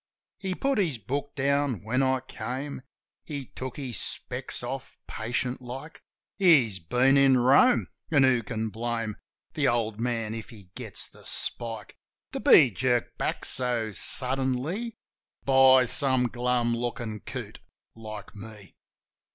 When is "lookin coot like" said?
16.75-18.33